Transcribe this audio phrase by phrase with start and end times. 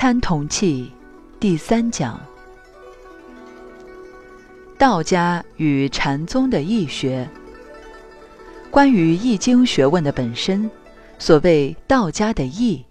[0.00, 0.92] 参同契
[1.40, 2.20] 第三讲：
[4.78, 7.28] 道家与禅宗的易学。
[8.70, 10.70] 关于易经学问的本身，
[11.18, 12.84] 所谓道家的易，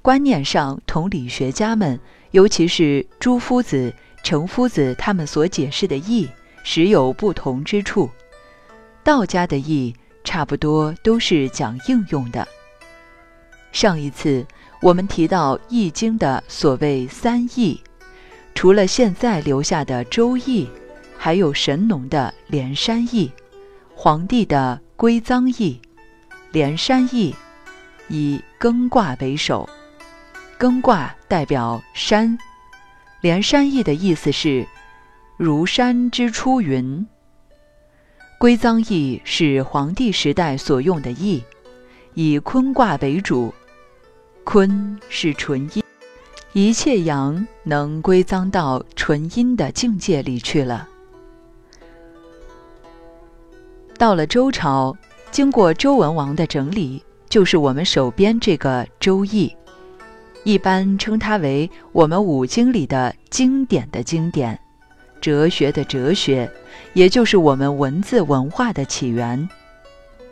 [0.00, 2.00] 观念上同理学家们，
[2.30, 3.92] 尤其是朱夫子、
[4.22, 6.26] 程夫子他们所解释的易，
[6.62, 8.08] 实有不同之处。
[9.02, 9.94] 道家的易，
[10.24, 12.48] 差不多都是讲应用的。
[13.70, 14.46] 上一次
[14.84, 17.80] 我们提到《易经》的所谓三易，
[18.54, 20.66] 除了现在留下的《周易》，
[21.16, 23.28] 还有神农的《连山易》，
[23.94, 25.80] 黄帝的《归臧易》。
[26.52, 27.34] 连山易
[28.08, 29.66] 以艮卦为首，
[30.58, 32.36] 艮卦代表山。
[33.22, 34.66] 连山易的意思是
[35.38, 37.06] 如山之出云。
[38.38, 41.42] 归臧易是黄帝时代所用的易，
[42.12, 43.54] 以坤卦为主。
[44.44, 45.82] 坤是纯阴，
[46.52, 50.86] 一切阳能归脏到纯阴的境界里去了。
[53.96, 54.96] 到了周朝，
[55.30, 59.48] 经过周文王的整理，就是我们手边这个《周易》，
[60.44, 64.60] 一般称它为我们五经里的经典的经典，
[65.22, 66.48] 哲学的哲学，
[66.92, 69.48] 也就是我们文字文化的起源。《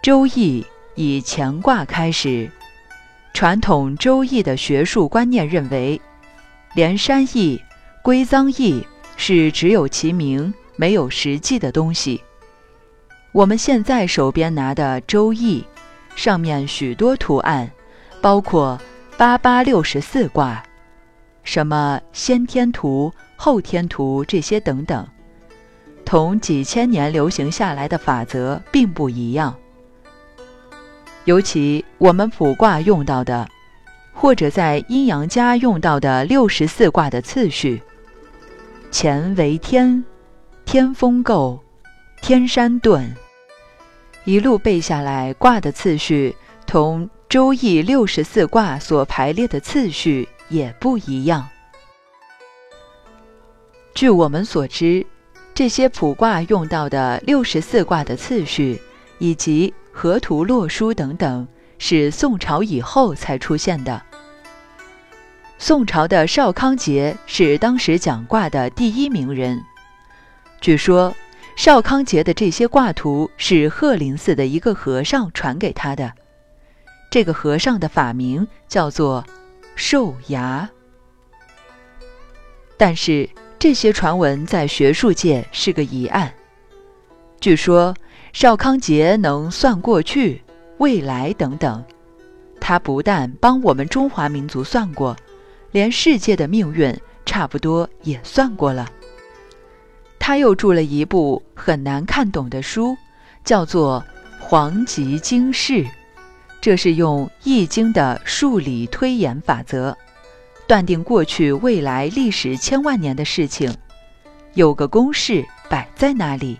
[0.00, 0.62] 周易》
[0.94, 2.50] 以乾卦开始。
[3.32, 6.00] 传统《周易》的学术观念认为，
[6.74, 7.62] 连山易、
[8.02, 8.84] 归臧易
[9.16, 12.20] 是只有其名，没有实际的东西。
[13.32, 15.60] 我们现在手边拿的《周易》，
[16.16, 17.70] 上面许多图案，
[18.20, 18.80] 包括
[19.16, 20.62] 八八六十四卦，
[21.44, 25.06] 什么先天图、后天图这些等等，
[26.04, 29.54] 同几千年流行下来的法则并不一样。
[31.28, 33.46] 尤其我们卜卦用到的，
[34.14, 37.82] 或者在阴阳家用到的六十四卦的次序，
[38.90, 40.02] 乾为天，
[40.64, 41.60] 天风姤，
[42.22, 43.10] 天山遁，
[44.24, 46.34] 一路背下来，卦的次序
[46.66, 51.46] 同《周易》六十四卦所排列的次序也不一样。
[53.94, 55.04] 据我们所知，
[55.52, 58.80] 这些卜卦用到的六十四卦的次序，
[59.18, 61.46] 以及河图洛书等等
[61.78, 64.00] 是宋朝以后才出现的。
[65.58, 69.60] 宋朝的邵康节是当时讲卦的第一名人。
[70.60, 71.14] 据说
[71.56, 76.12] 邵康节的这些卦图是鹤林寺的一个和尚传给他的。
[77.10, 79.24] 这个和尚的法名叫做
[79.74, 80.68] 寿牙。
[82.76, 83.28] 但是
[83.58, 86.32] 这些传闻在学术界是个疑案。
[87.40, 87.92] 据说。
[88.32, 90.42] 邵康节能算过去、
[90.78, 91.84] 未来等等，
[92.60, 95.16] 他不但帮我们中华民族算过，
[95.72, 96.94] 连世界的命运
[97.24, 98.88] 差不多也算过了。
[100.18, 102.96] 他又著了一部很难看懂的书，
[103.44, 104.04] 叫做
[104.42, 105.72] 《黄极经世》，
[106.60, 109.96] 这是用《易经》的数理推演法则，
[110.66, 113.74] 断定过去、未来历史千万年的事情，
[114.52, 116.58] 有个公式摆在那里。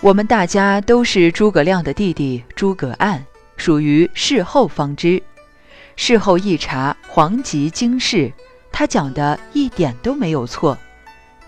[0.00, 3.20] 我们大家都是诸葛亮的弟弟诸葛岸，
[3.56, 5.20] 属于事后方知。
[5.96, 8.16] 事后一查，《黄极经世》，
[8.70, 10.78] 他讲的一点都没有错，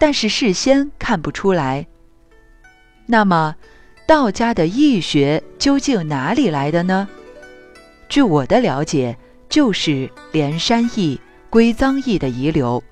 [0.01, 1.87] 但是事先看不出来。
[3.07, 3.55] 那么，
[4.05, 7.09] 道家的易学究竟哪里来的呢？
[8.09, 9.17] 据我的了解，
[9.49, 12.83] 就是连山易、归臧易的遗留。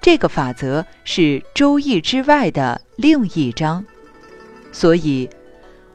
[0.00, 1.20] 这个法则是
[1.52, 3.84] 《周易》之外的另一章。
[4.72, 5.28] 所以，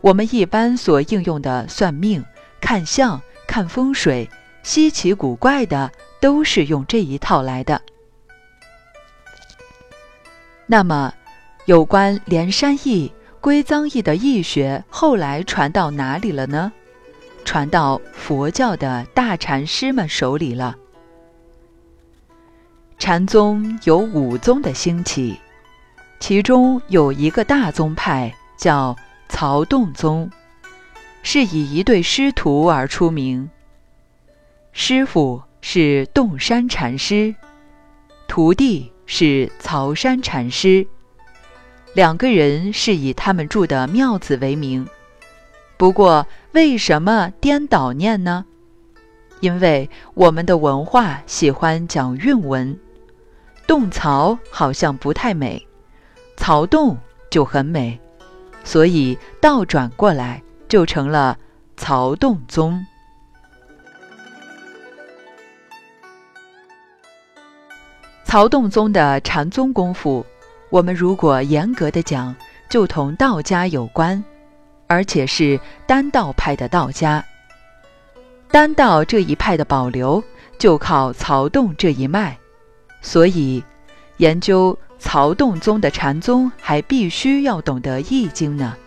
[0.02, 2.24] 我们一般所应用的算命、
[2.60, 4.30] 看相、看风水，
[4.64, 7.82] 稀奇古怪的都是用这一套来的。
[10.66, 11.14] 那么，
[11.66, 16.72] 有关连山易、归藏易的易学，后来传到哪里了呢？
[17.44, 20.76] 传到佛教的大禅师们手里了。
[22.98, 25.40] 禅宗有五宗的兴起，
[26.20, 28.34] 其中有一个大宗派。
[28.62, 28.96] 叫
[29.28, 30.30] 曹洞宗，
[31.24, 33.50] 是以一对师徒而出名。
[34.72, 37.34] 师傅是洞山禅师，
[38.28, 40.86] 徒弟是曹山禅师，
[41.96, 44.88] 两个人是以他们住的庙子为名。
[45.76, 48.46] 不过，为什么颠倒念呢？
[49.40, 52.80] 因为我们的文化喜欢讲韵文，
[53.66, 55.68] 洞曹好像不太美，
[56.38, 56.96] 曹洞
[57.32, 58.00] 就很美。
[58.64, 61.38] 所以倒转过来就成了
[61.76, 62.86] 曹洞宗。
[68.24, 70.26] 曹洞宗的禅宗功夫，
[70.70, 72.34] 我们如果严格的讲，
[72.70, 74.24] 就同道家有关，
[74.88, 77.24] 而且是丹道派的道家。
[78.50, 80.24] 丹道这一派的保留
[80.58, 82.38] 就靠曹洞这一脉，
[83.02, 83.64] 所以
[84.18, 84.78] 研究。
[85.04, 88.78] 曹洞宗的禅宗，还必须要懂得易经呢。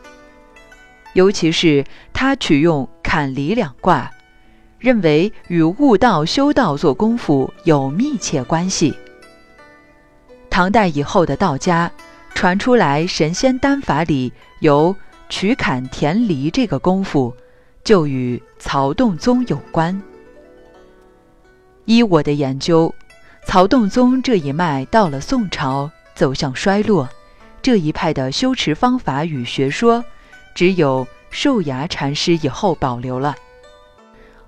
[1.12, 4.10] 尤其是他取用坎离两卦，
[4.78, 8.94] 认为与悟道修道做功夫有密切关系。
[10.48, 11.90] 唐代以后的道家
[12.32, 14.94] 传出来神仙丹法里有
[15.28, 17.34] 取坎填离这个功夫，
[17.82, 20.00] 就与曹洞宗有关。
[21.86, 22.94] 依我的研究，
[23.46, 27.08] 曹洞宗这一脉到了宋朝走向衰落，
[27.62, 30.04] 这一派的修持方法与学说。
[30.54, 33.34] 只有寿牙禅师以后保留了。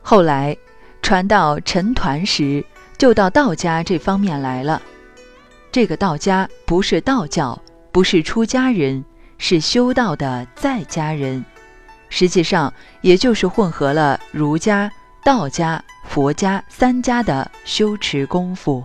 [0.03, 0.57] 后来
[1.03, 2.65] 传到陈抟时，
[2.97, 4.81] 就到道家这方面来了。
[5.73, 7.61] 这个道家不是道教，
[7.91, 9.05] 不是出家人，
[9.37, 11.45] 是修道的在家人。
[12.09, 14.89] 实际上，也就是混合了儒家、
[15.25, 18.85] 道家、佛家三家的修持功夫。